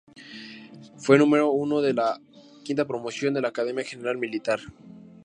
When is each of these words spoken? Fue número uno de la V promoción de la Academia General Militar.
Fue 0.97 1.19
número 1.19 1.51
uno 1.51 1.79
de 1.79 1.93
la 1.93 2.19
V 2.67 2.85
promoción 2.87 3.35
de 3.35 3.41
la 3.41 3.49
Academia 3.49 3.83
General 3.85 4.17
Militar. 4.17 4.59